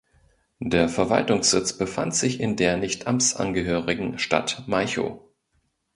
[0.63, 5.21] Der Verwaltungssitz befand sich in der nicht amtsangehörigen Stadt Malchow.